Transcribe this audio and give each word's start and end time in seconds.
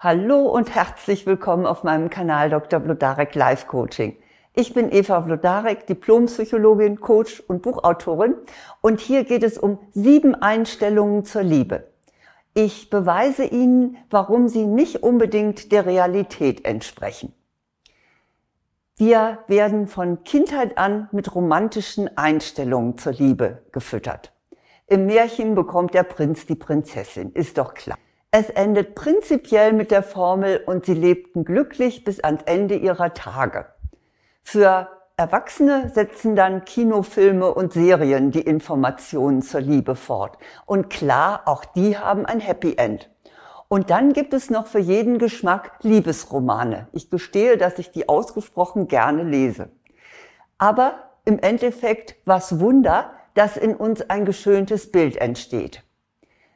Hallo 0.00 0.46
und 0.46 0.76
herzlich 0.76 1.26
willkommen 1.26 1.66
auf 1.66 1.82
meinem 1.82 2.08
Kanal 2.08 2.50
Dr. 2.50 2.78
Blodarek 2.78 3.34
Life 3.34 3.66
Coaching. 3.66 4.16
Ich 4.54 4.72
bin 4.72 4.92
Eva 4.92 5.18
Blodarek, 5.18 5.88
Diplompsychologin, 5.88 7.00
Coach 7.00 7.42
und 7.48 7.62
Buchautorin 7.62 8.36
und 8.80 9.00
hier 9.00 9.24
geht 9.24 9.42
es 9.42 9.58
um 9.58 9.80
sieben 9.90 10.36
Einstellungen 10.36 11.24
zur 11.24 11.42
Liebe. 11.42 11.88
Ich 12.54 12.90
beweise 12.90 13.44
Ihnen, 13.44 13.96
warum 14.08 14.46
sie 14.46 14.66
nicht 14.66 15.02
unbedingt 15.02 15.72
der 15.72 15.84
Realität 15.84 16.64
entsprechen. 16.64 17.34
Wir 18.94 19.40
werden 19.48 19.88
von 19.88 20.22
Kindheit 20.22 20.78
an 20.78 21.08
mit 21.10 21.34
romantischen 21.34 22.16
Einstellungen 22.16 22.98
zur 22.98 23.14
Liebe 23.14 23.64
gefüttert. 23.72 24.32
Im 24.86 25.06
Märchen 25.06 25.56
bekommt 25.56 25.92
der 25.92 26.04
Prinz 26.04 26.46
die 26.46 26.54
Prinzessin, 26.54 27.32
ist 27.32 27.58
doch 27.58 27.74
klar. 27.74 27.98
Es 28.30 28.50
endet 28.50 28.94
prinzipiell 28.94 29.72
mit 29.72 29.90
der 29.90 30.02
Formel 30.02 30.62
und 30.66 30.84
sie 30.84 30.92
lebten 30.92 31.46
glücklich 31.46 32.04
bis 32.04 32.20
ans 32.20 32.42
Ende 32.44 32.76
ihrer 32.76 33.14
Tage. 33.14 33.66
Für 34.42 34.88
Erwachsene 35.16 35.90
setzen 35.94 36.36
dann 36.36 36.66
Kinofilme 36.66 37.52
und 37.52 37.72
Serien 37.72 38.30
die 38.30 38.42
Informationen 38.42 39.40
zur 39.40 39.62
Liebe 39.62 39.96
fort. 39.96 40.36
Und 40.66 40.90
klar, 40.90 41.42
auch 41.46 41.64
die 41.64 41.96
haben 41.96 42.26
ein 42.26 42.38
Happy 42.38 42.74
End. 42.76 43.10
Und 43.68 43.88
dann 43.88 44.12
gibt 44.12 44.34
es 44.34 44.50
noch 44.50 44.66
für 44.66 44.78
jeden 44.78 45.18
Geschmack 45.18 45.72
Liebesromane. 45.80 46.88
Ich 46.92 47.10
gestehe, 47.10 47.56
dass 47.56 47.78
ich 47.78 47.92
die 47.92 48.10
ausgesprochen 48.10 48.88
gerne 48.88 49.22
lese. 49.22 49.70
Aber 50.58 51.12
im 51.24 51.38
Endeffekt, 51.38 52.16
was 52.26 52.60
Wunder, 52.60 53.10
dass 53.32 53.56
in 53.56 53.74
uns 53.74 54.08
ein 54.10 54.26
geschöntes 54.26 54.92
Bild 54.92 55.16
entsteht. 55.16 55.82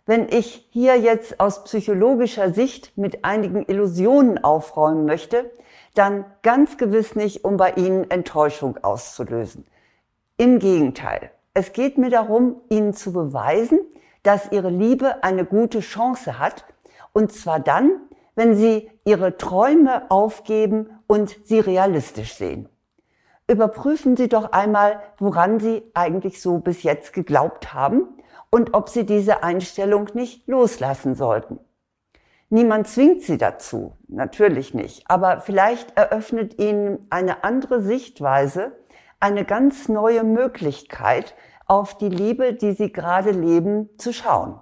Wenn 0.04 0.28
ich 0.28 0.66
hier 0.70 0.98
jetzt 0.98 1.38
aus 1.38 1.62
psychologischer 1.62 2.52
Sicht 2.52 2.98
mit 2.98 3.24
einigen 3.24 3.64
Illusionen 3.66 4.42
aufräumen 4.42 5.04
möchte, 5.04 5.50
dann 5.94 6.24
ganz 6.42 6.76
gewiss 6.76 7.14
nicht, 7.14 7.44
um 7.44 7.56
bei 7.56 7.72
Ihnen 7.74 8.10
Enttäuschung 8.10 8.78
auszulösen. 8.82 9.64
Im 10.38 10.58
Gegenteil. 10.58 11.30
Es 11.54 11.72
geht 11.72 11.98
mir 11.98 12.10
darum, 12.10 12.56
Ihnen 12.68 12.94
zu 12.94 13.12
beweisen, 13.12 13.78
dass 14.24 14.50
Ihre 14.50 14.70
Liebe 14.70 15.22
eine 15.22 15.44
gute 15.44 15.80
Chance 15.80 16.38
hat. 16.40 16.64
Und 17.12 17.32
zwar 17.32 17.60
dann, 17.60 17.92
wenn 18.34 18.56
Sie 18.56 18.90
Ihre 19.04 19.36
Träume 19.36 20.10
aufgeben 20.10 20.98
und 21.06 21.36
sie 21.44 21.60
realistisch 21.60 22.34
sehen. 22.34 22.68
Überprüfen 23.46 24.16
Sie 24.16 24.28
doch 24.28 24.50
einmal, 24.50 25.00
woran 25.18 25.60
Sie 25.60 25.82
eigentlich 25.94 26.40
so 26.40 26.58
bis 26.58 26.82
jetzt 26.82 27.12
geglaubt 27.12 27.72
haben 27.72 28.08
und 28.52 28.74
ob 28.74 28.88
sie 28.88 29.04
diese 29.04 29.42
Einstellung 29.42 30.10
nicht 30.14 30.46
loslassen 30.46 31.16
sollten. 31.16 31.58
Niemand 32.50 32.86
zwingt 32.86 33.22
sie 33.22 33.38
dazu, 33.38 33.96
natürlich 34.08 34.74
nicht, 34.74 35.10
aber 35.10 35.40
vielleicht 35.40 35.96
eröffnet 35.96 36.60
ihnen 36.60 37.06
eine 37.08 37.44
andere 37.44 37.80
Sichtweise 37.80 38.72
eine 39.18 39.44
ganz 39.44 39.88
neue 39.88 40.22
Möglichkeit, 40.22 41.34
auf 41.66 41.96
die 41.96 42.08
Liebe, 42.08 42.52
die 42.52 42.72
sie 42.72 42.92
gerade 42.92 43.30
leben, 43.30 43.88
zu 43.96 44.12
schauen. 44.12 44.58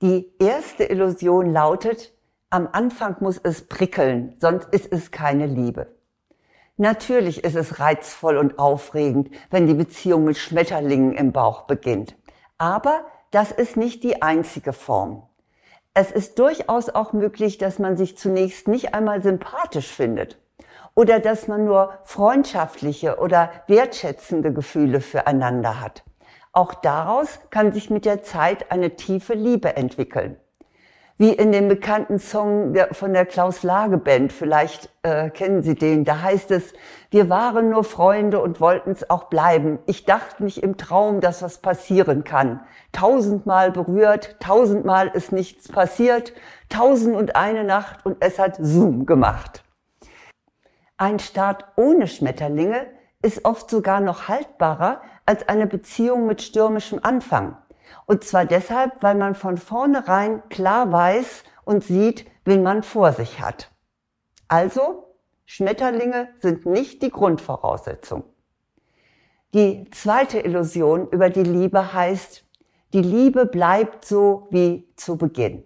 Die 0.00 0.32
erste 0.38 0.84
Illusion 0.84 1.52
lautet, 1.52 2.14
am 2.48 2.68
Anfang 2.70 3.16
muss 3.20 3.38
es 3.42 3.66
prickeln, 3.66 4.36
sonst 4.38 4.68
ist 4.70 4.90
es 4.92 5.10
keine 5.10 5.46
Liebe. 5.46 5.95
Natürlich 6.78 7.42
ist 7.42 7.56
es 7.56 7.80
reizvoll 7.80 8.36
und 8.36 8.58
aufregend, 8.58 9.30
wenn 9.50 9.66
die 9.66 9.74
Beziehung 9.74 10.24
mit 10.24 10.36
Schmetterlingen 10.36 11.12
im 11.14 11.32
Bauch 11.32 11.62
beginnt. 11.62 12.16
Aber 12.58 13.06
das 13.30 13.50
ist 13.50 13.78
nicht 13.78 14.04
die 14.04 14.20
einzige 14.20 14.74
Form. 14.74 15.22
Es 15.94 16.10
ist 16.10 16.38
durchaus 16.38 16.90
auch 16.90 17.14
möglich, 17.14 17.56
dass 17.56 17.78
man 17.78 17.96
sich 17.96 18.18
zunächst 18.18 18.68
nicht 18.68 18.92
einmal 18.92 19.22
sympathisch 19.22 19.90
findet 19.90 20.38
oder 20.94 21.18
dass 21.18 21.48
man 21.48 21.64
nur 21.64 21.94
freundschaftliche 22.04 23.16
oder 23.20 23.50
wertschätzende 23.66 24.52
Gefühle 24.52 25.00
füreinander 25.00 25.80
hat. 25.80 26.04
Auch 26.52 26.74
daraus 26.74 27.40
kann 27.48 27.72
sich 27.72 27.88
mit 27.88 28.04
der 28.04 28.22
Zeit 28.22 28.70
eine 28.70 28.96
tiefe 28.96 29.32
Liebe 29.32 29.76
entwickeln 29.76 30.36
wie 31.18 31.32
in 31.32 31.50
dem 31.50 31.68
bekannten 31.68 32.18
Song 32.18 32.74
von 32.92 33.14
der 33.14 33.24
Klaus 33.24 33.62
Lage 33.62 33.96
Band, 33.96 34.32
vielleicht 34.32 34.90
äh, 35.02 35.30
kennen 35.30 35.62
Sie 35.62 35.74
den, 35.74 36.04
da 36.04 36.20
heißt 36.20 36.50
es, 36.50 36.74
wir 37.10 37.30
waren 37.30 37.70
nur 37.70 37.84
Freunde 37.84 38.40
und 38.40 38.60
wollten 38.60 38.90
es 38.90 39.08
auch 39.08 39.24
bleiben. 39.24 39.78
Ich 39.86 40.04
dachte 40.04 40.44
nicht 40.44 40.62
im 40.62 40.76
Traum, 40.76 41.20
dass 41.20 41.42
was 41.42 41.58
passieren 41.58 42.24
kann. 42.24 42.60
Tausendmal 42.92 43.70
berührt, 43.70 44.36
tausendmal 44.40 45.08
ist 45.08 45.32
nichts 45.32 45.68
passiert, 45.68 46.34
tausend 46.68 47.16
und 47.16 47.34
eine 47.34 47.64
Nacht 47.64 48.04
und 48.04 48.18
es 48.20 48.38
hat 48.38 48.56
Zoom 48.60 49.06
gemacht. 49.06 49.64
Ein 50.98 51.18
Start 51.18 51.64
ohne 51.76 52.06
Schmetterlinge 52.08 52.86
ist 53.22 53.44
oft 53.44 53.70
sogar 53.70 54.00
noch 54.00 54.28
haltbarer 54.28 55.00
als 55.24 55.48
eine 55.48 55.66
Beziehung 55.66 56.26
mit 56.26 56.42
stürmischem 56.42 57.00
Anfang. 57.02 57.56
Und 58.06 58.24
zwar 58.24 58.44
deshalb, 58.44 59.02
weil 59.02 59.14
man 59.14 59.34
von 59.34 59.56
vornherein 59.56 60.48
klar 60.48 60.90
weiß 60.92 61.44
und 61.64 61.84
sieht, 61.84 62.26
wen 62.44 62.62
man 62.62 62.82
vor 62.82 63.12
sich 63.12 63.40
hat. 63.40 63.70
Also, 64.48 65.14
Schmetterlinge 65.44 66.28
sind 66.38 66.66
nicht 66.66 67.02
die 67.02 67.10
Grundvoraussetzung. 67.10 68.24
Die 69.54 69.88
zweite 69.90 70.40
Illusion 70.40 71.08
über 71.10 71.30
die 71.30 71.42
Liebe 71.42 71.92
heißt, 71.92 72.44
die 72.92 73.02
Liebe 73.02 73.46
bleibt 73.46 74.04
so 74.04 74.48
wie 74.50 74.88
zu 74.96 75.16
Beginn. 75.16 75.64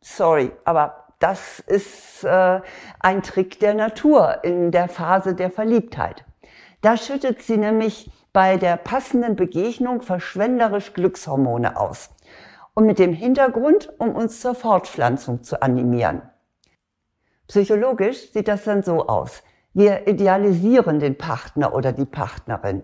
Sorry, 0.00 0.52
aber 0.64 1.06
das 1.18 1.60
ist 1.60 2.24
äh, 2.24 2.60
ein 2.98 3.22
Trick 3.22 3.60
der 3.60 3.74
Natur 3.74 4.42
in 4.42 4.72
der 4.72 4.88
Phase 4.88 5.34
der 5.34 5.50
Verliebtheit. 5.50 6.24
Da 6.80 6.96
schüttet 6.96 7.42
sie 7.42 7.56
nämlich 7.56 8.10
bei 8.32 8.56
der 8.56 8.76
passenden 8.76 9.36
Begegnung 9.36 10.00
verschwenderisch 10.00 10.94
Glückshormone 10.94 11.78
aus. 11.78 12.10
Und 12.74 12.86
mit 12.86 12.98
dem 12.98 13.12
Hintergrund, 13.12 13.92
um 13.98 14.14
uns 14.14 14.40
zur 14.40 14.54
Fortpflanzung 14.54 15.42
zu 15.42 15.60
animieren. 15.60 16.22
Psychologisch 17.46 18.32
sieht 18.32 18.48
das 18.48 18.64
dann 18.64 18.82
so 18.82 19.08
aus. 19.08 19.42
Wir 19.74 20.06
idealisieren 20.06 21.00
den 21.00 21.18
Partner 21.18 21.74
oder 21.74 21.92
die 21.92 22.06
Partnerin. 22.06 22.82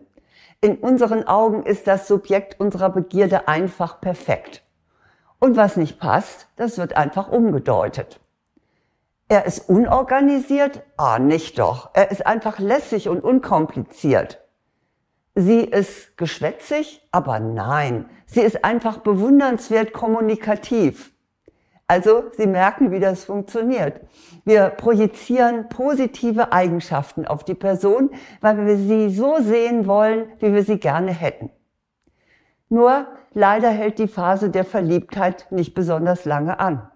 In 0.61 0.77
unseren 0.77 1.27
Augen 1.27 1.63
ist 1.63 1.87
das 1.87 2.09
Subjekt 2.09 2.61
unserer 2.61 2.91
Begierde 2.91 3.49
einfach 3.49 4.01
perfekt. 4.01 4.63
Und 5.39 5.57
was 5.57 5.77
nicht 5.77 5.99
passt, 6.01 6.49
das 6.57 6.77
wird 6.79 6.97
einfach 6.97 7.31
umgedeutet. 7.31 8.21
Er 9.29 9.47
ist 9.47 9.69
unorganisiert? 9.69 10.83
Ah, 10.97 11.19
nicht 11.19 11.59
doch. 11.59 11.91
Er 11.95 12.11
ist 12.11 12.27
einfach 12.27 12.59
lässig 12.59 13.09
und 13.09 13.23
unkompliziert. 13.23 14.41
Sie 15.41 15.61
ist 15.61 16.17
geschwätzig, 16.17 17.01
aber 17.13 17.39
nein, 17.39 18.07
sie 18.27 18.41
ist 18.41 18.65
einfach 18.65 18.99
bewundernswert 18.99 19.93
kommunikativ. 19.93 21.13
Also 21.87 22.25
Sie 22.37 22.49
merken, 22.49 22.91
wie 22.91 22.99
das 22.99 23.25
funktioniert. 23.25 24.01
Wir 24.45 24.71
projizieren 24.71 25.69
positive 25.69 26.53
Eigenschaften 26.53 27.25
auf 27.25 27.45
die 27.45 27.55
Person, 27.55 28.11
weil 28.41 28.67
wir 28.67 28.77
sie 28.79 29.11
so 29.11 29.37
sehen 29.41 29.87
wollen, 29.87 30.27
wie 30.41 30.53
wir 30.53 30.65
sie 30.65 30.81
gerne 30.81 31.13
hätten. 31.13 31.51
Nur 32.69 33.07
leider 33.33 33.71
hält 33.71 34.01
die 34.01 34.09
Phase 34.09 34.51
der 34.51 34.65
Verliebtheit 34.65 35.47
nicht 35.53 35.73
besonders 35.73 36.25
lange 36.25 36.59
an. 36.59 36.91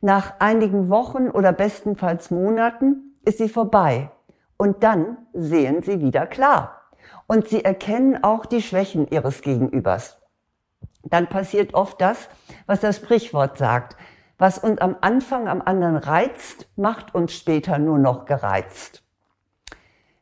Nach 0.00 0.40
einigen 0.40 0.88
Wochen 0.90 1.30
oder 1.30 1.52
bestenfalls 1.52 2.32
Monaten 2.32 3.14
ist 3.24 3.38
sie 3.38 3.48
vorbei 3.48 4.10
und 4.56 4.82
dann 4.82 5.18
sehen 5.32 5.82
sie 5.82 6.00
wieder 6.00 6.26
klar 6.26 6.82
und 7.26 7.48
sie 7.48 7.64
erkennen 7.64 8.22
auch 8.22 8.46
die 8.46 8.62
Schwächen 8.62 9.08
ihres 9.08 9.42
Gegenübers. 9.42 10.18
Dann 11.02 11.28
passiert 11.28 11.74
oft 11.74 12.00
das, 12.00 12.28
was 12.66 12.80
das 12.80 12.96
Sprichwort 12.96 13.58
sagt. 13.58 13.96
Was 14.38 14.58
uns 14.58 14.80
am 14.80 14.96
Anfang 15.00 15.48
am 15.48 15.62
anderen 15.62 15.96
reizt, 15.96 16.68
macht 16.76 17.14
uns 17.14 17.32
später 17.32 17.78
nur 17.78 17.98
noch 17.98 18.26
gereizt. 18.26 19.02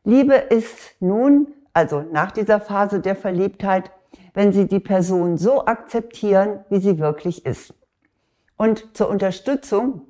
Liebe 0.03 0.35
ist 0.35 0.95
nun, 0.99 1.47
also 1.73 2.01
nach 2.01 2.31
dieser 2.31 2.61
Phase 2.61 3.01
der 3.01 3.15
Verliebtheit, 3.15 3.91
wenn 4.33 4.53
Sie 4.53 4.67
die 4.67 4.79
Person 4.79 5.37
so 5.37 5.65
akzeptieren, 5.65 6.63
wie 6.69 6.79
sie 6.79 6.99
wirklich 6.99 7.45
ist. 7.45 7.73
Und 8.57 8.95
zur 8.95 9.09
Unterstützung 9.09 10.01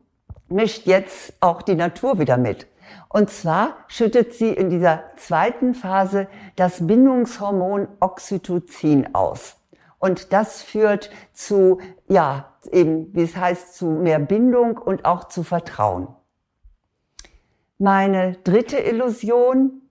mischt 0.49 0.85
jetzt 0.85 1.33
auch 1.39 1.61
die 1.61 1.75
Natur 1.75 2.19
wieder 2.19 2.37
mit. 2.37 2.67
Und 3.09 3.29
zwar 3.29 3.77
schüttet 3.87 4.33
sie 4.33 4.49
in 4.49 4.69
dieser 4.69 5.03
zweiten 5.17 5.73
Phase 5.73 6.27
das 6.55 6.85
Bindungshormon 6.85 7.87
Oxytocin 7.99 9.13
aus. 9.13 9.57
Und 9.99 10.33
das 10.33 10.61
führt 10.61 11.09
zu, 11.33 11.79
ja, 12.07 12.53
eben, 12.71 13.13
wie 13.15 13.23
es 13.23 13.35
heißt, 13.35 13.75
zu 13.75 13.87
mehr 13.87 14.19
Bindung 14.19 14.77
und 14.77 15.05
auch 15.05 15.25
zu 15.25 15.43
Vertrauen. 15.43 16.07
Meine 17.77 18.37
dritte 18.43 18.77
Illusion 18.77 19.81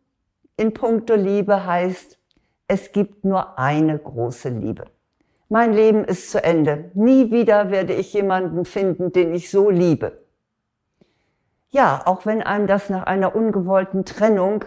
in 0.56 0.72
puncto 0.72 1.14
Liebe 1.14 1.66
heißt, 1.66 2.18
es 2.66 2.92
gibt 2.92 3.24
nur 3.24 3.58
eine 3.58 3.98
große 3.98 4.48
Liebe. 4.48 4.86
Mein 5.48 5.74
Leben 5.74 6.04
ist 6.04 6.30
zu 6.30 6.42
Ende. 6.42 6.90
Nie 6.94 7.30
wieder 7.30 7.70
werde 7.70 7.92
ich 7.92 8.12
jemanden 8.14 8.64
finden, 8.64 9.12
den 9.12 9.34
ich 9.34 9.50
so 9.50 9.68
liebe. 9.68 10.23
Ja, 11.74 12.02
auch 12.04 12.24
wenn 12.24 12.40
einem 12.40 12.68
das 12.68 12.88
nach 12.88 13.02
einer 13.02 13.34
ungewollten 13.34 14.04
Trennung 14.04 14.64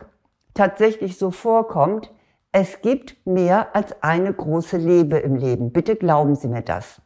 tatsächlich 0.54 1.18
so 1.18 1.32
vorkommt, 1.32 2.12
es 2.52 2.82
gibt 2.82 3.26
mehr 3.26 3.74
als 3.74 4.04
eine 4.04 4.34
große 4.34 4.76
Liebe 4.76 5.18
im 5.18 5.38
Leben. 5.38 5.72
Bitte 5.72 5.96
glauben 5.96 6.36
Sie 6.36 6.50
mir 6.50 6.64
das. 6.64 7.02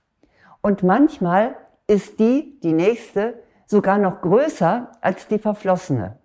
Und 0.63 0.81
manchmal 0.81 1.55
ist 1.85 2.19
die, 2.19 2.59
die 2.63 2.73
nächste, 2.73 3.43
sogar 3.67 3.99
noch 3.99 4.21
größer 4.21 4.91
als 5.01 5.27
die 5.27 5.37
verflossene. 5.37 6.17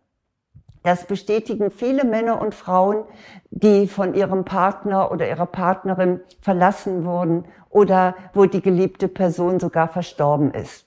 Das 0.83 1.05
bestätigen 1.05 1.71
viele 1.71 2.05
Männer 2.05 2.41
und 2.41 2.55
Frauen, 2.55 3.05
die 3.51 3.89
von 3.89 4.15
ihrem 4.15 4.47
Partner 4.47 5.13
oder 5.13 5.29
ihrer 5.29 5.45
Partnerin 5.45 6.23
verlassen 6.41 7.05
wurden 7.05 7.45
oder 7.69 8.15
wo 8.33 8.47
die 8.47 8.63
geliebte 8.63 9.09
Person 9.09 9.61
sogar 9.61 9.89
verstorben 9.89 10.55
ist. 10.55 10.87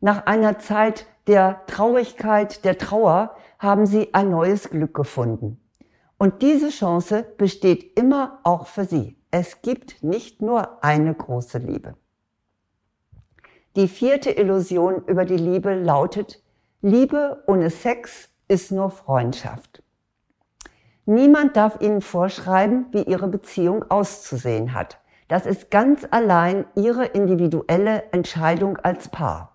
Nach 0.00 0.24
einer 0.24 0.58
Zeit 0.58 1.06
der 1.26 1.62
Traurigkeit, 1.66 2.64
der 2.64 2.78
Trauer, 2.78 3.34
haben 3.58 3.86
sie 3.86 4.12
ein 4.12 4.30
neues 4.30 4.70
Glück 4.70 4.94
gefunden. 4.94 5.60
Und 6.18 6.42
diese 6.42 6.68
Chance 6.68 7.26
besteht 7.38 7.98
immer 7.98 8.40
auch 8.42 8.66
für 8.66 8.84
sie. 8.84 9.18
Es 9.30 9.62
gibt 9.62 10.02
nicht 10.02 10.42
nur 10.42 10.84
eine 10.84 11.14
große 11.14 11.58
Liebe. 11.58 11.96
Die 13.76 13.88
vierte 13.88 14.30
Illusion 14.30 15.02
über 15.06 15.24
die 15.24 15.36
Liebe 15.36 15.74
lautet, 15.74 16.42
Liebe 16.80 17.42
ohne 17.46 17.70
Sex 17.70 18.28
ist 18.46 18.70
nur 18.70 18.90
Freundschaft. 18.90 19.82
Niemand 21.06 21.56
darf 21.56 21.80
Ihnen 21.80 22.00
vorschreiben, 22.00 22.86
wie 22.92 23.02
Ihre 23.02 23.26
Beziehung 23.26 23.90
auszusehen 23.90 24.74
hat. 24.74 25.00
Das 25.28 25.46
ist 25.46 25.70
ganz 25.70 26.06
allein 26.10 26.66
Ihre 26.76 27.06
individuelle 27.06 28.12
Entscheidung 28.12 28.76
als 28.76 29.08
Paar. 29.08 29.53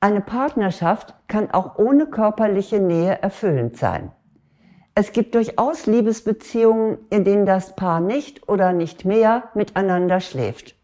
Eine 0.00 0.20
Partnerschaft 0.20 1.14
kann 1.26 1.50
auch 1.50 1.78
ohne 1.78 2.06
körperliche 2.06 2.80
Nähe 2.80 3.20
erfüllend 3.22 3.76
sein. 3.76 4.12
Es 4.94 5.12
gibt 5.12 5.34
durchaus 5.34 5.86
Liebesbeziehungen, 5.86 6.98
in 7.10 7.24
denen 7.24 7.46
das 7.46 7.76
Paar 7.76 8.00
nicht 8.00 8.48
oder 8.48 8.72
nicht 8.72 9.04
mehr 9.04 9.50
miteinander 9.54 10.20
schläft. 10.20 10.74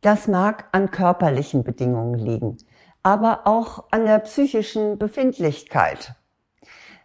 Das 0.00 0.28
mag 0.28 0.66
an 0.72 0.90
körperlichen 0.90 1.64
Bedingungen 1.64 2.18
liegen, 2.18 2.56
aber 3.02 3.46
auch 3.46 3.84
an 3.90 4.04
der 4.04 4.18
psychischen 4.20 4.98
Befindlichkeit. 4.98 6.14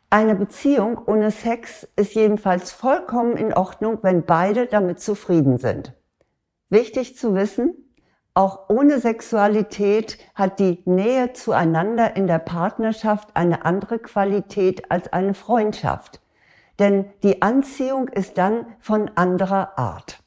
Eine 0.10 0.36
Beziehung 0.36 1.00
ohne 1.06 1.32
Sex 1.32 1.88
ist 1.96 2.16
jedenfalls 2.16 2.72
vollkommen 2.72 3.38
in 3.38 3.54
Ordnung, 3.54 4.00
wenn 4.02 4.26
beide 4.26 4.68
damit 4.68 5.00
zufrieden 5.00 5.58
sind. 5.58 5.94
Wichtig 6.70 7.18
zu 7.18 7.34
wissen, 7.34 7.91
auch 8.34 8.70
ohne 8.70 9.00
Sexualität 9.00 10.18
hat 10.36 10.60
die 10.60 10.82
Nähe 10.86 11.34
zueinander 11.34 12.16
in 12.16 12.28
der 12.28 12.40
Partnerschaft 12.40 13.36
eine 13.36 13.66
andere 13.66 14.00
Qualität 14.00 14.90
als 14.90 15.12
eine 15.12 15.34
Freundschaft. 15.34 16.22
Denn 16.80 17.06
die 17.24 17.42
Anziehung 17.42 18.08
ist 18.08 18.38
dann 18.38 18.66
von 18.80 19.12
anderer 19.16 19.78
Art. 19.78 20.24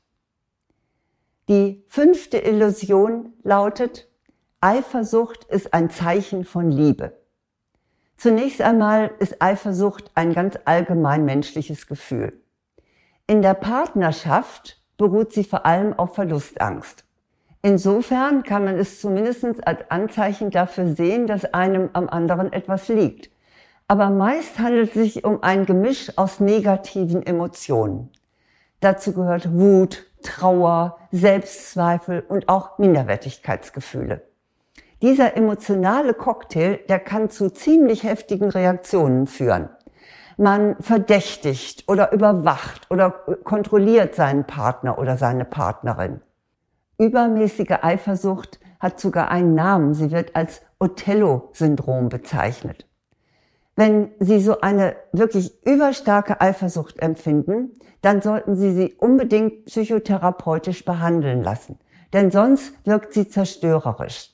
Die 1.49 1.85
fünfte 1.89 2.39
Illusion 2.39 3.33
lautet, 3.43 4.09
Eifersucht 4.61 5.45
ist 5.45 5.75
ein 5.75 5.91
Zeichen 5.91 6.45
von 6.45 6.71
Liebe. 6.71 7.19
Zunächst 8.17 8.63
einmal 8.63 9.11
ist 9.19 9.43
Eifersucht 9.43 10.11
ein 10.15 10.33
ganz 10.33 10.59
allgemein 10.65 11.25
menschliches 11.25 11.87
Gefühl. 11.87 12.41
In 13.27 13.43
der 13.43 13.55
Partnerschaft 13.55 14.81
beruht 14.97 15.33
sie 15.33 15.45
vor 15.45 15.67
allem 15.67 15.93
auf 15.93 16.15
Verlustangst. 16.15 17.04
Insofern 17.65 18.43
kann 18.43 18.67
man 18.67 18.79
es 18.79 19.01
zumindest 19.01 19.67
als 19.67 19.91
Anzeichen 19.91 20.51
dafür 20.51 20.95
sehen, 20.95 21.27
dass 21.27 21.55
einem 21.55 21.89
am 21.95 22.11
anderen 22.11 22.53
etwas 22.53 22.89
liegt. 22.89 23.31
Aber 23.89 24.11
meist 24.11 24.59
handelt 24.59 24.89
es 24.89 24.95
sich 24.95 25.25
um 25.25 25.43
ein 25.43 25.65
Gemisch 25.65 26.13
aus 26.19 26.41
negativen 26.41 27.25
Emotionen. 27.25 28.11
Dazu 28.81 29.15
gehört 29.15 29.51
Wut, 29.51 30.05
Trauer, 30.23 30.99
Selbstzweifel 31.11 32.23
und 32.29 32.51
auch 32.51 32.77
Minderwertigkeitsgefühle. 32.77 34.21
Dieser 35.01 35.35
emotionale 35.35 36.13
Cocktail, 36.13 36.81
der 36.91 36.99
kann 36.99 37.31
zu 37.31 37.49
ziemlich 37.49 38.03
heftigen 38.03 38.51
Reaktionen 38.51 39.27
führen. 39.27 39.71
Man 40.37 40.77
verdächtigt 40.81 41.89
oder 41.89 42.13
überwacht 42.13 42.91
oder 42.91 43.11
kontrolliert 43.11 44.15
seinen 44.15 44.45
Partner 44.45 44.99
oder 44.99 45.17
seine 45.17 45.47
Partnerin. 45.47 46.21
Übermäßige 46.99 47.79
Eifersucht 47.83 48.61
hat 48.79 49.01
sogar 49.01 49.31
einen 49.31 49.55
Namen. 49.55 49.95
Sie 49.95 50.11
wird 50.11 50.37
als 50.37 50.63
Othello-Syndrom 50.79 52.09
bezeichnet. 52.09 52.87
Wenn 53.77 54.11
Sie 54.21 54.41
so 54.41 54.61
eine 54.61 54.95
wirklich 55.13 55.65
überstarke 55.67 56.41
Eifersucht 56.41 57.01
empfinden, 57.01 57.81
dann 58.03 58.23
sollten 58.23 58.55
Sie 58.55 58.73
sie 58.73 58.95
unbedingt 58.95 59.65
psychotherapeutisch 59.65 60.85
behandeln 60.85 61.43
lassen, 61.43 61.79
denn 62.13 62.31
sonst 62.31 62.73
wirkt 62.87 63.13
sie 63.13 63.29
zerstörerisch. 63.29 64.31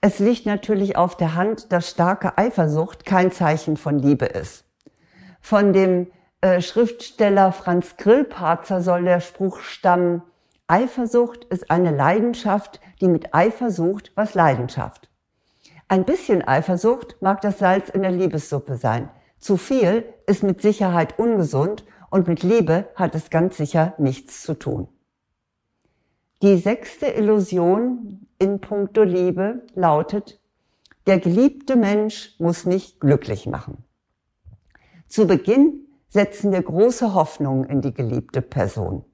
Es 0.00 0.18
liegt 0.18 0.46
natürlich 0.46 0.96
auf 0.96 1.16
der 1.16 1.34
Hand, 1.34 1.72
dass 1.72 1.90
starke 1.90 2.36
Eifersucht 2.38 3.04
kein 3.04 3.32
Zeichen 3.32 3.76
von 3.76 3.98
Liebe 3.98 4.26
ist. 4.26 4.64
Von 5.40 5.72
dem 5.72 6.08
äh, 6.40 6.60
Schriftsteller 6.60 7.52
Franz 7.52 7.96
Grillparzer 7.96 8.82
soll 8.82 9.04
der 9.04 9.20
Spruch 9.20 9.60
stammen, 9.60 10.22
Eifersucht 10.72 11.44
ist 11.44 11.70
eine 11.70 11.94
Leidenschaft, 11.94 12.80
die 13.02 13.08
mit 13.08 13.34
Eifer 13.34 13.70
sucht, 13.70 14.10
was 14.14 14.32
Leidenschaft. 14.32 15.10
Ein 15.86 16.06
bisschen 16.06 16.40
Eifersucht 16.40 17.20
mag 17.20 17.42
das 17.42 17.58
Salz 17.58 17.90
in 17.90 18.00
der 18.00 18.10
Liebessuppe 18.10 18.78
sein. 18.78 19.10
Zu 19.38 19.58
viel 19.58 20.06
ist 20.26 20.42
mit 20.42 20.62
Sicherheit 20.62 21.18
ungesund 21.18 21.84
und 22.08 22.26
mit 22.26 22.42
Liebe 22.42 22.88
hat 22.94 23.14
es 23.14 23.28
ganz 23.28 23.58
sicher 23.58 23.92
nichts 23.98 24.42
zu 24.42 24.54
tun. 24.54 24.88
Die 26.40 26.56
sechste 26.56 27.04
Illusion 27.04 28.26
in 28.38 28.62
puncto 28.62 29.02
Liebe 29.02 29.66
lautet, 29.74 30.40
der 31.06 31.18
geliebte 31.18 31.76
Mensch 31.76 32.34
muss 32.38 32.64
mich 32.64 32.98
glücklich 32.98 33.46
machen. 33.46 33.84
Zu 35.06 35.26
Beginn 35.26 35.86
setzen 36.08 36.50
wir 36.50 36.62
große 36.62 37.12
Hoffnungen 37.12 37.64
in 37.64 37.82
die 37.82 37.92
geliebte 37.92 38.40
Person. 38.40 39.04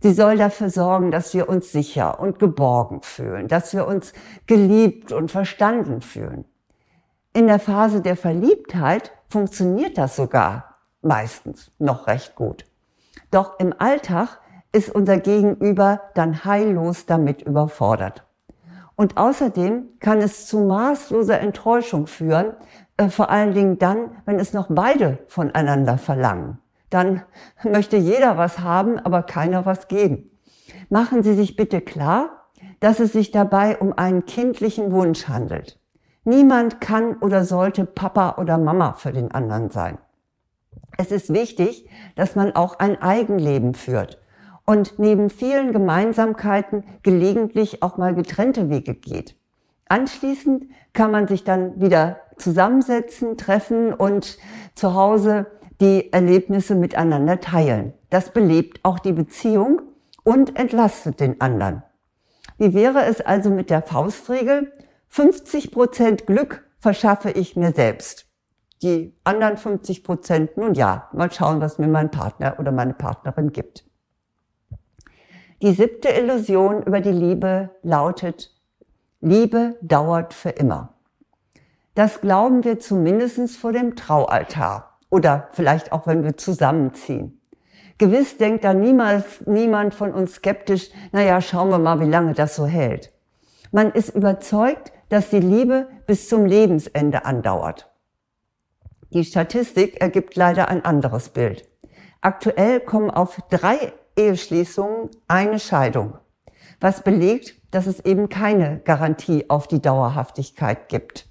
Sie 0.00 0.12
soll 0.12 0.36
dafür 0.36 0.70
sorgen, 0.70 1.10
dass 1.10 1.34
wir 1.34 1.48
uns 1.48 1.72
sicher 1.72 2.20
und 2.20 2.38
geborgen 2.38 3.02
fühlen, 3.02 3.48
dass 3.48 3.72
wir 3.72 3.86
uns 3.86 4.12
geliebt 4.46 5.12
und 5.12 5.30
verstanden 5.30 6.00
fühlen. 6.00 6.44
In 7.32 7.46
der 7.46 7.58
Phase 7.58 8.00
der 8.00 8.16
Verliebtheit 8.16 9.12
funktioniert 9.28 9.98
das 9.98 10.16
sogar 10.16 10.76
meistens 11.02 11.72
noch 11.78 12.06
recht 12.06 12.36
gut. 12.36 12.64
Doch 13.30 13.58
im 13.58 13.74
Alltag 13.78 14.40
ist 14.72 14.94
unser 14.94 15.18
Gegenüber 15.18 16.00
dann 16.14 16.44
heillos 16.44 17.06
damit 17.06 17.42
überfordert. 17.42 18.24
Und 18.96 19.16
außerdem 19.16 19.88
kann 20.00 20.18
es 20.18 20.46
zu 20.46 20.60
maßloser 20.60 21.40
Enttäuschung 21.40 22.06
führen, 22.06 22.54
äh, 22.96 23.08
vor 23.08 23.30
allen 23.30 23.54
Dingen 23.54 23.78
dann, 23.78 24.10
wenn 24.24 24.40
es 24.40 24.52
noch 24.52 24.66
beide 24.68 25.18
voneinander 25.28 25.98
verlangen. 25.98 26.58
Dann 26.90 27.22
möchte 27.62 27.96
jeder 27.96 28.36
was 28.36 28.60
haben, 28.60 28.98
aber 28.98 29.22
keiner 29.22 29.66
was 29.66 29.88
geben. 29.88 30.30
Machen 30.88 31.22
Sie 31.22 31.34
sich 31.34 31.56
bitte 31.56 31.80
klar, 31.80 32.50
dass 32.80 33.00
es 33.00 33.12
sich 33.12 33.30
dabei 33.30 33.78
um 33.78 33.92
einen 33.92 34.24
kindlichen 34.24 34.92
Wunsch 34.92 35.28
handelt. 35.28 35.78
Niemand 36.24 36.80
kann 36.80 37.16
oder 37.16 37.44
sollte 37.44 37.84
Papa 37.84 38.36
oder 38.38 38.58
Mama 38.58 38.92
für 38.94 39.12
den 39.12 39.32
anderen 39.32 39.70
sein. 39.70 39.98
Es 40.96 41.12
ist 41.12 41.32
wichtig, 41.32 41.88
dass 42.16 42.36
man 42.36 42.54
auch 42.54 42.78
ein 42.78 43.00
Eigenleben 43.00 43.74
führt 43.74 44.18
und 44.66 44.98
neben 44.98 45.30
vielen 45.30 45.72
Gemeinsamkeiten 45.72 46.84
gelegentlich 47.02 47.82
auch 47.82 47.96
mal 47.96 48.14
getrennte 48.14 48.68
Wege 48.68 48.94
geht. 48.94 49.36
Anschließend 49.88 50.66
kann 50.92 51.10
man 51.10 51.26
sich 51.28 51.44
dann 51.44 51.80
wieder 51.80 52.20
zusammensetzen, 52.36 53.36
treffen 53.36 53.94
und 53.94 54.38
zu 54.74 54.94
Hause 54.94 55.46
die 55.80 56.12
Erlebnisse 56.12 56.74
miteinander 56.74 57.40
teilen. 57.40 57.92
Das 58.10 58.32
belebt 58.32 58.80
auch 58.82 58.98
die 58.98 59.12
Beziehung 59.12 59.82
und 60.24 60.58
entlastet 60.58 61.20
den 61.20 61.40
anderen. 61.40 61.82
Wie 62.58 62.74
wäre 62.74 63.04
es 63.04 63.20
also 63.20 63.50
mit 63.50 63.70
der 63.70 63.82
Faustregel? 63.82 64.72
50 65.08 65.70
Prozent 65.70 66.26
Glück 66.26 66.66
verschaffe 66.80 67.30
ich 67.30 67.56
mir 67.56 67.72
selbst. 67.72 68.26
Die 68.82 69.16
anderen 69.24 69.56
50 69.56 70.04
Prozent, 70.04 70.56
nun 70.56 70.74
ja, 70.74 71.08
mal 71.12 71.32
schauen, 71.32 71.60
was 71.60 71.78
mir 71.78 71.88
mein 71.88 72.10
Partner 72.10 72.56
oder 72.58 72.72
meine 72.72 72.94
Partnerin 72.94 73.52
gibt. 73.52 73.84
Die 75.62 75.72
siebte 75.72 76.08
Illusion 76.08 76.84
über 76.84 77.00
die 77.00 77.10
Liebe 77.10 77.70
lautet, 77.82 78.54
Liebe 79.20 79.76
dauert 79.82 80.34
für 80.34 80.50
immer. 80.50 80.94
Das 81.96 82.20
glauben 82.20 82.62
wir 82.62 82.78
zumindest 82.78 83.56
vor 83.56 83.72
dem 83.72 83.96
Traualtar 83.96 84.87
oder 85.10 85.48
vielleicht 85.52 85.92
auch, 85.92 86.06
wenn 86.06 86.24
wir 86.24 86.36
zusammenziehen. 86.36 87.40
Gewiss 87.98 88.36
denkt 88.36 88.64
da 88.64 88.74
niemals 88.74 89.46
niemand 89.46 89.94
von 89.94 90.12
uns 90.12 90.36
skeptisch, 90.36 90.90
naja, 91.12 91.40
schauen 91.40 91.70
wir 91.70 91.78
mal, 91.78 92.00
wie 92.00 92.08
lange 92.08 92.32
das 92.32 92.54
so 92.54 92.66
hält. 92.66 93.12
Man 93.72 93.90
ist 93.90 94.10
überzeugt, 94.10 94.92
dass 95.08 95.30
die 95.30 95.40
Liebe 95.40 95.88
bis 96.06 96.28
zum 96.28 96.46
Lebensende 96.46 97.24
andauert. 97.24 97.90
Die 99.10 99.24
Statistik 99.24 100.00
ergibt 100.00 100.36
leider 100.36 100.68
ein 100.68 100.84
anderes 100.84 101.30
Bild. 101.30 101.68
Aktuell 102.20 102.80
kommen 102.80 103.10
auf 103.10 103.40
drei 103.50 103.92
Eheschließungen 104.16 105.10
eine 105.28 105.58
Scheidung, 105.58 106.18
was 106.80 107.02
belegt, 107.02 107.54
dass 107.70 107.86
es 107.86 108.00
eben 108.00 108.28
keine 108.28 108.80
Garantie 108.84 109.48
auf 109.48 109.66
die 109.66 109.80
Dauerhaftigkeit 109.80 110.88
gibt. 110.88 111.28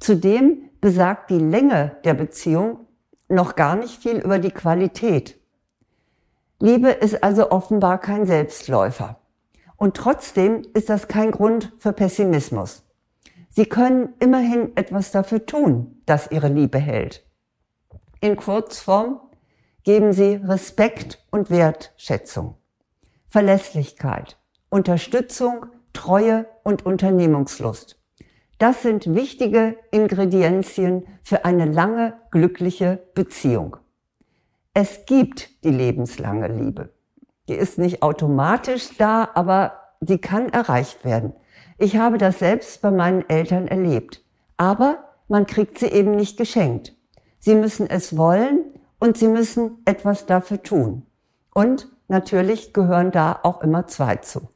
Zudem 0.00 0.70
besagt 0.80 1.30
die 1.30 1.38
Länge 1.38 1.96
der 2.04 2.14
Beziehung 2.14 2.86
noch 3.34 3.56
gar 3.56 3.76
nicht 3.76 4.02
viel 4.02 4.16
über 4.16 4.38
die 4.38 4.50
Qualität. 4.50 5.38
Liebe 6.60 6.88
ist 6.90 7.22
also 7.22 7.50
offenbar 7.50 7.98
kein 7.98 8.26
Selbstläufer. 8.26 9.18
Und 9.76 9.96
trotzdem 9.96 10.62
ist 10.72 10.88
das 10.88 11.08
kein 11.08 11.30
Grund 11.30 11.72
für 11.78 11.92
Pessimismus. 11.92 12.84
Sie 13.50 13.66
können 13.66 14.14
immerhin 14.18 14.76
etwas 14.76 15.10
dafür 15.10 15.46
tun, 15.46 16.00
dass 16.06 16.30
Ihre 16.30 16.48
Liebe 16.48 16.78
hält. 16.78 17.24
In 18.20 18.36
Kurzform 18.36 19.20
geben 19.82 20.12
Sie 20.12 20.36
Respekt 20.36 21.24
und 21.30 21.50
Wertschätzung, 21.50 22.56
Verlässlichkeit, 23.28 24.38
Unterstützung, 24.70 25.66
Treue 25.92 26.46
und 26.62 26.86
Unternehmungslust. 26.86 28.00
Das 28.58 28.82
sind 28.82 29.14
wichtige 29.14 29.76
Ingredienzien 29.90 31.06
für 31.22 31.44
eine 31.44 31.64
lange, 31.64 32.14
glückliche 32.30 33.02
Beziehung. 33.14 33.76
Es 34.72 35.06
gibt 35.06 35.64
die 35.64 35.70
lebenslange 35.70 36.48
Liebe. 36.48 36.90
Die 37.48 37.54
ist 37.54 37.78
nicht 37.78 38.02
automatisch 38.02 38.96
da, 38.96 39.28
aber 39.34 39.74
sie 40.00 40.18
kann 40.18 40.48
erreicht 40.48 41.04
werden. 41.04 41.34
Ich 41.78 41.96
habe 41.96 42.18
das 42.18 42.38
selbst 42.38 42.80
bei 42.80 42.90
meinen 42.90 43.28
Eltern 43.28 43.68
erlebt. 43.68 44.24
Aber 44.56 45.04
man 45.28 45.46
kriegt 45.46 45.78
sie 45.78 45.86
eben 45.86 46.14
nicht 46.16 46.36
geschenkt. 46.36 46.94
Sie 47.38 47.54
müssen 47.54 47.88
es 47.90 48.16
wollen 48.16 48.64
und 48.98 49.18
sie 49.18 49.28
müssen 49.28 49.82
etwas 49.84 50.26
dafür 50.26 50.62
tun. 50.62 51.06
Und 51.52 51.88
natürlich 52.08 52.72
gehören 52.72 53.10
da 53.10 53.40
auch 53.42 53.62
immer 53.62 53.86
zwei 53.86 54.16
zu. 54.16 54.48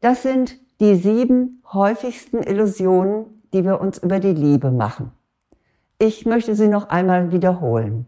Das 0.00 0.22
sind 0.22 0.58
die 0.80 0.94
sieben 0.96 1.62
häufigsten 1.72 2.42
Illusionen, 2.42 3.42
die 3.52 3.64
wir 3.64 3.80
uns 3.80 3.98
über 3.98 4.20
die 4.20 4.32
Liebe 4.32 4.70
machen. 4.70 5.12
Ich 5.98 6.26
möchte 6.26 6.54
sie 6.54 6.68
noch 6.68 6.88
einmal 6.88 7.32
wiederholen. 7.32 8.06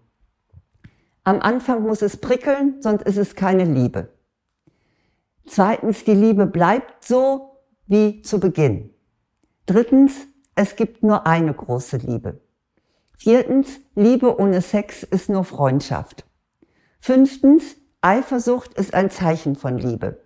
Am 1.24 1.40
Anfang 1.40 1.82
muss 1.82 2.02
es 2.02 2.16
prickeln, 2.16 2.80
sonst 2.80 3.02
ist 3.02 3.16
es 3.16 3.34
keine 3.34 3.64
Liebe. 3.64 4.08
Zweitens, 5.46 6.04
die 6.04 6.14
Liebe 6.14 6.46
bleibt 6.46 7.04
so, 7.04 7.56
wie 7.86 8.22
zu 8.22 8.38
Beginn. 8.38 8.90
Drittens, 9.66 10.14
es 10.54 10.76
gibt 10.76 11.02
nur 11.02 11.26
eine 11.26 11.52
große 11.52 11.96
Liebe. 11.98 12.40
Viertens, 13.16 13.80
Liebe 13.94 14.38
ohne 14.38 14.62
Sex 14.62 15.02
ist 15.02 15.28
nur 15.28 15.44
Freundschaft. 15.44 16.24
Fünftens, 17.00 17.76
Eifersucht 18.00 18.74
ist 18.74 18.94
ein 18.94 19.10
Zeichen 19.10 19.56
von 19.56 19.76
Liebe. 19.76 20.22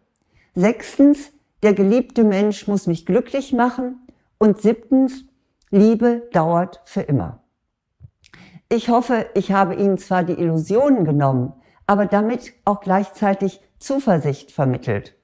Sechstens, 0.54 1.32
der 1.64 1.73
geliebte 1.73 2.25
Mensch 2.25 2.68
muss 2.68 2.87
mich 2.87 3.06
glücklich 3.06 3.52
machen. 3.52 4.06
Und 4.38 4.61
siebtens, 4.61 5.25
Liebe 5.71 6.28
dauert 6.33 6.83
für 6.85 7.00
immer. 7.00 7.42
Ich 8.68 8.90
hoffe, 8.90 9.26
ich 9.35 9.50
habe 9.50 9.75
Ihnen 9.75 9.97
zwar 9.99 10.25
die 10.25 10.35
Illusionen 10.35 11.04
genommen, 11.04 11.54
aber 11.87 12.06
damit 12.06 12.52
auch 12.64 12.80
gleichzeitig 12.80 13.61
Zuversicht 13.78 14.52
vermittelt. 14.52 15.16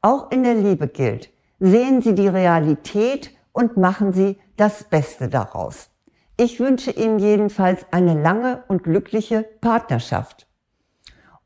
Auch 0.00 0.30
in 0.30 0.44
der 0.44 0.54
Liebe 0.54 0.86
gilt, 0.88 1.30
sehen 1.58 2.00
Sie 2.00 2.14
die 2.14 2.28
Realität 2.28 3.30
und 3.52 3.76
machen 3.76 4.12
Sie 4.12 4.38
das 4.56 4.84
Beste 4.84 5.28
daraus. 5.28 5.90
Ich 6.36 6.60
wünsche 6.60 6.92
Ihnen 6.92 7.18
jedenfalls 7.18 7.86
eine 7.90 8.20
lange 8.20 8.62
und 8.68 8.84
glückliche 8.84 9.42
Partnerschaft. 9.60 10.46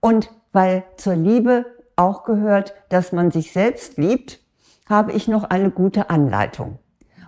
Und 0.01 0.31
weil 0.53 0.85
zur 0.97 1.17
Liebe 1.17 1.76
auch 1.97 2.25
gehört, 2.25 2.75
dass 2.89 3.13
man 3.13 3.31
sich 3.31 3.53
selbst 3.53 3.97
liebt, 3.97 4.41
habe 4.89 5.13
ich 5.13 5.29
noch 5.29 5.45
eine 5.45 5.71
gute 5.71 6.11
Anleitung. 6.11 6.79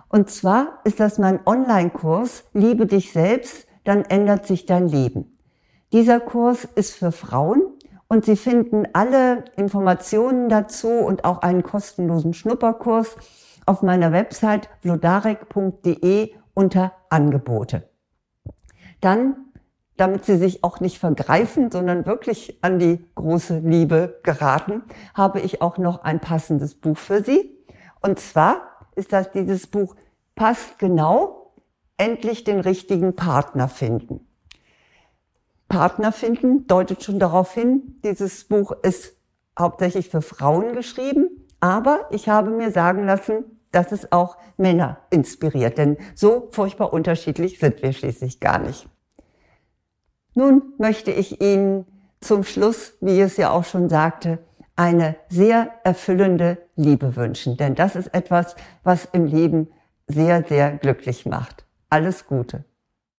Und 0.07 0.29
zwar 0.29 0.79
ist 0.85 0.99
das 0.99 1.17
mein 1.17 1.39
Online-Kurs 1.45 2.45
Liebe 2.53 2.85
dich 2.85 3.11
selbst, 3.11 3.67
dann 3.83 4.03
ändert 4.05 4.45
sich 4.45 4.65
dein 4.65 4.87
Leben. 4.87 5.37
Dieser 5.91 6.19
Kurs 6.19 6.65
ist 6.65 6.95
für 6.95 7.11
Frauen 7.11 7.61
und 8.07 8.25
Sie 8.25 8.35
finden 8.35 8.87
alle 8.93 9.45
Informationen 9.55 10.49
dazu 10.49 10.89
und 10.89 11.25
auch 11.25 11.41
einen 11.41 11.63
kostenlosen 11.63 12.33
Schnupperkurs 12.33 13.15
auf 13.65 13.81
meiner 13.83 14.11
Website 14.11 14.69
vlodarek.de 14.81 16.33
unter 16.55 16.91
Angebote. 17.09 17.87
Dann, 18.99 19.48
damit 19.99 20.23
Sie 20.23 20.37
sich 20.37 20.63
auch 20.63 20.79
nicht 20.79 20.97
vergreifen, 20.97 21.71
sondern 21.71 22.05
wirklich 22.05 22.57
an 22.61 22.79
die 22.79 23.03
große 23.15 23.59
Liebe 23.59 24.19
geraten, 24.23 24.83
habe 25.13 25.41
ich 25.41 25.61
auch 25.61 25.77
noch 25.77 26.03
ein 26.03 26.19
passendes 26.21 26.75
Buch 26.75 26.97
für 26.97 27.21
Sie. 27.21 27.57
Und 28.01 28.19
zwar 28.19 28.61
ist 28.95 29.11
das 29.11 29.31
dieses 29.31 29.67
Buch 29.67 29.95
Passt 30.35 30.79
genau, 30.79 31.51
endlich 31.97 32.45
den 32.45 32.61
richtigen 32.61 33.13
Partner 33.13 33.67
finden. 33.67 34.25
Partner 35.67 36.13
finden 36.13 36.65
deutet 36.65 37.03
schon 37.03 37.19
darauf 37.19 37.53
hin, 37.53 37.99
dieses 38.05 38.45
Buch 38.45 38.71
ist 38.81 39.17
hauptsächlich 39.59 40.09
für 40.09 40.21
Frauen 40.21 40.71
geschrieben, 40.71 41.45
aber 41.59 42.07
ich 42.09 42.29
habe 42.29 42.51
mir 42.51 42.71
sagen 42.71 43.05
lassen, 43.05 43.43
dass 43.73 43.91
es 43.91 44.13
auch 44.13 44.37
Männer 44.55 44.99
inspiriert, 45.09 45.77
denn 45.77 45.97
so 46.15 46.47
furchtbar 46.51 46.93
unterschiedlich 46.93 47.59
sind 47.59 47.81
wir 47.81 47.91
schließlich 47.91 48.39
gar 48.39 48.59
nicht. 48.59 48.87
Nun 50.33 50.73
möchte 50.77 51.11
ich 51.11 51.41
Ihnen 51.41 51.85
zum 52.21 52.43
Schluss, 52.43 52.93
wie 53.01 53.13
ich 53.13 53.19
es 53.19 53.37
ja 53.37 53.51
auch 53.51 53.65
schon 53.65 53.89
sagte, 53.89 54.39
eine 54.75 55.15
sehr 55.27 55.71
erfüllende 55.83 56.57
Liebe 56.75 57.15
wünschen, 57.15 57.57
denn 57.57 57.75
das 57.75 57.95
ist 57.95 58.13
etwas, 58.13 58.55
was 58.83 59.05
im 59.11 59.25
Leben 59.25 59.67
sehr, 60.07 60.43
sehr 60.47 60.71
glücklich 60.71 61.25
macht. 61.25 61.65
Alles 61.89 62.25
Gute. 62.27 62.63